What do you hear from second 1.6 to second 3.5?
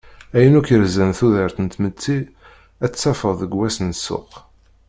tmetti, ad t-tafeḍ